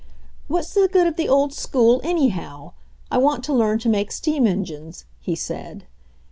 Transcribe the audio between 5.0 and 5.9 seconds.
he said.